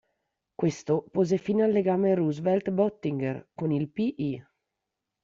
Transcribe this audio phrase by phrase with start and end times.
[0.55, 4.43] Questo pose fine al legame Roosevelt-Boettiger con il "P-I".